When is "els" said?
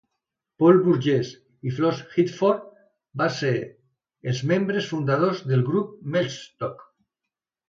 4.33-4.41